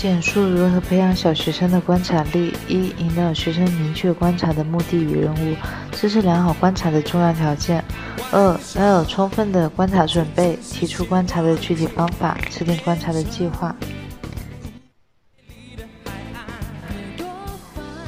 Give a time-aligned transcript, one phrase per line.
[0.00, 2.54] 简述如何培养小学生的观察力。
[2.66, 5.54] 一、引导学生明确观察的目的与任务，
[5.92, 7.84] 这是良好观察的重要条件。
[8.32, 13.76] 二、要有充分的观察准备，提出观察的具体方法，制定观察的计划。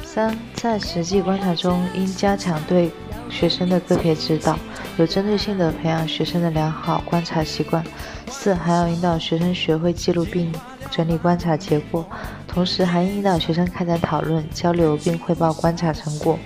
[0.03, 2.91] 三、在实际观察中，应加强对
[3.33, 4.57] 学生的个别指导，
[4.97, 7.83] 有针对性的培养学生的良好观察习惯。
[8.29, 10.53] 四、还要引导学生学会记录并
[10.91, 12.05] 整理观察结果，
[12.47, 16.37] 同时还应引导学生开展讨论、交流并汇报观察成果。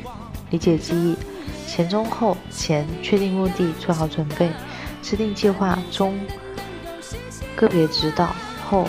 [0.50, 1.16] 理解记忆：
[1.68, 2.36] 前、中、后。
[2.50, 4.50] 前、确定目的，做好准备，
[5.02, 6.18] 制定计划；中、
[7.56, 8.28] 个别指导；
[8.68, 8.88] 后、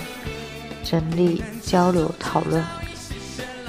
[0.83, 2.65] 整理、交流、讨论。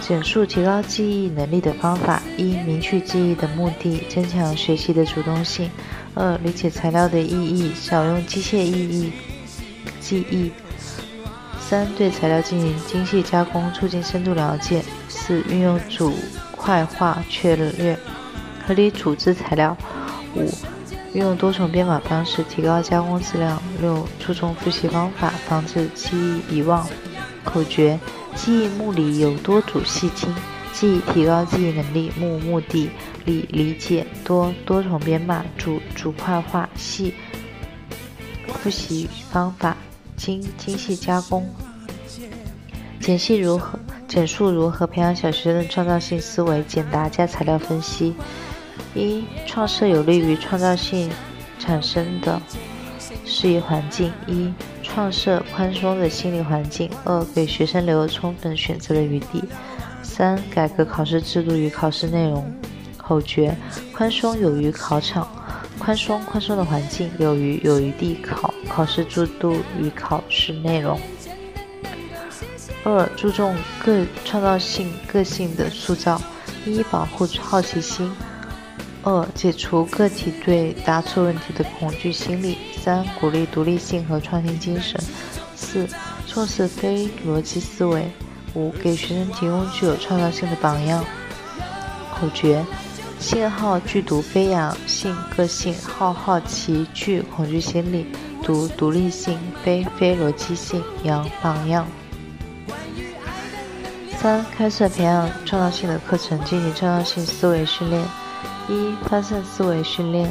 [0.10, 5.70] 简述提高记忆能力的方法：一、明确记忆的目的，增强学习的主动性；
[6.16, 9.12] 二、理解材料的意义，少用机械意义
[10.00, 10.50] 记忆；
[11.60, 16.12] 三、对材料进行精细加工，促进深度了解；四、运用组
[16.56, 17.96] 块化策略，
[18.66, 19.78] 合理组织材料；
[20.34, 20.52] 五、
[21.14, 26.18] 运用多重编码方式，提高加工质量；六、注重复习方法，防止记
[26.50, 26.84] 忆遗忘。
[27.44, 28.00] 口诀。
[28.42, 30.34] 记忆目里有多组细精，
[30.74, 32.10] 记忆提高记忆能力。
[32.18, 32.90] 目目的，
[33.26, 34.08] 理理解。
[34.24, 35.44] 多多重编码。
[35.58, 36.68] 组组块化。
[36.74, 37.14] 细
[38.48, 39.76] 复习方法。
[40.16, 41.48] 精精细加工。
[43.02, 43.78] 简细如何？
[44.08, 46.64] 简述如何培养小学生的创造性思维？
[46.64, 48.16] 简答加材料分析。
[48.96, 51.12] 一、创设有利于创造性
[51.60, 52.42] 产生的
[53.26, 54.12] 适宜环境。
[54.28, 54.52] 一。
[54.94, 56.90] 创设宽松的心理环境。
[57.06, 59.44] 二、给学生留有充分选择的余地。
[60.04, 62.52] 三、改革考试制度与考试内容。
[62.98, 63.56] 口诀：
[63.94, 65.28] 宽松有余考场，
[65.80, 71.00] 宽松宽松的环境，有余有余地考，考试制度与考试内容。
[72.84, 76.22] 二、注重个创造性个性的塑造。
[76.66, 78.12] 一、保护好奇心。
[79.02, 82.59] 二、解除个体对答错问题的恐惧心理。
[82.82, 85.00] 三、鼓励独立性和创新精神。
[85.56, 85.88] 四、
[86.26, 88.10] 重视非逻辑思维。
[88.56, 91.06] 五、给学生提供具有创造性的榜样。
[92.20, 92.66] 口诀：
[93.20, 98.08] 信号具独非养性个性，好好奇具恐惧心理，
[98.44, 101.86] 独独立性，非非逻辑性，养榜样。
[104.20, 108.04] 三、开设培养创造性的课程，进行创造性思维训练。
[108.68, 110.28] 一、发散思维训练；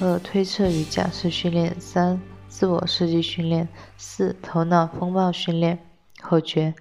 [0.00, 5.78] 二、推测与假设训练；三、自我设计训练；四、头脑风暴训练。
[6.20, 6.74] 口诀：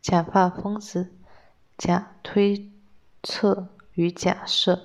[0.00, 1.12] 假发疯子，
[1.76, 2.70] 假推
[3.22, 4.82] 测与假设，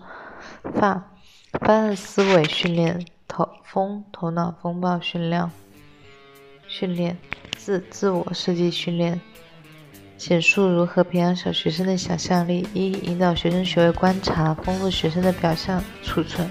[0.74, 1.12] 发
[1.54, 5.50] 发散思维训练，头风头脑风暴训练，
[6.68, 7.18] 训练
[7.58, 9.20] 自自我设计训练。
[10.18, 16.46] 简述如何培养小学生的想象力：一、引导学生学会观察，丰富学生的表象储存；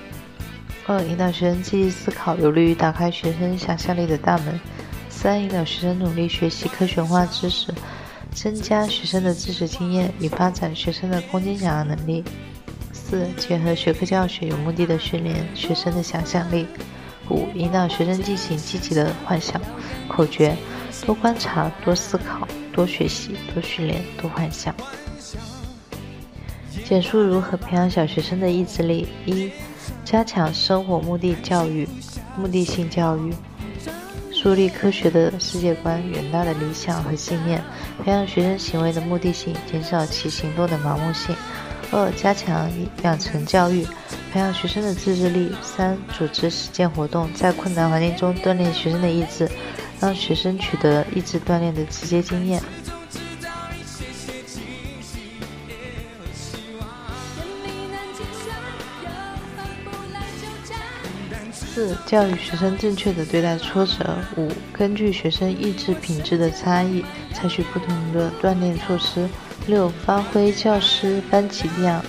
[0.89, 4.59] 二、引导学生积极思考，有利于打开学生想象力的大门；
[5.11, 7.71] 三、引导学生努力学习科学化知识，
[8.35, 12.25] 增加学生的知识经验，以发展学生的空间想象能力；
[12.91, 16.65] 四、结合学科教学，有目的的训练学生的想象力；
[17.29, 19.61] 五、引导学生进行积极的幻想。
[20.09, 20.57] 口诀：
[21.05, 22.49] 多观察，多思考。
[22.73, 24.73] 多学习，多训练，多幻想。
[26.85, 29.51] 简述如何培养小学生的意志力：一、
[30.11, 31.87] 加强生活目的教育，
[32.35, 33.31] 目的性教育，
[34.33, 37.63] 树立科学的世界观、远大的理想和信念，
[38.03, 41.37] 培养学生行为的目的性，减少其行动的盲目性。
[41.93, 42.71] 二、加强
[43.03, 43.87] 养成教育，
[44.33, 45.53] 培养学生的自制力。
[45.61, 49.47] 三、组织实践活动，在困难环境中锻炼学生的意志。
[50.01, 52.63] 让学生取得意志锻炼的直接经验。
[61.79, 64.19] 四、教育学生正确的对待挫折。
[64.37, 69.29] 五、根据学生意志品质的差异，采取不同的锻炼措施。
[69.69, 72.05] 六、发挥教师班级样、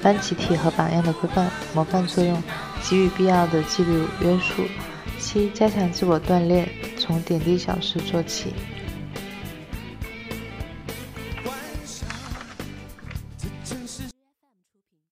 [0.00, 2.42] 班集体和榜样的规范模范作用，
[2.82, 4.62] 给予必要的纪律约束。
[5.18, 6.66] 七、加强自我锻炼。
[6.98, 8.54] 从点滴小事做起。